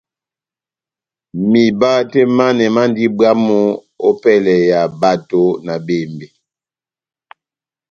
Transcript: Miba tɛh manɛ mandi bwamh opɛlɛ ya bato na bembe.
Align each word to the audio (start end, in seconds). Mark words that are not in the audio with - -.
Miba 1.51 1.91
tɛh 2.11 2.29
manɛ 2.37 2.65
mandi 2.75 3.03
bwamh 3.17 3.51
opɛlɛ 4.09 4.53
ya 4.69 4.79
bato 5.01 5.41
na 5.65 5.73
bembe. 5.85 6.27